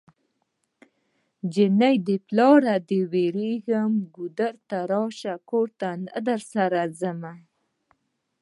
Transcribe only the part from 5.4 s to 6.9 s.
کور ته نه درسره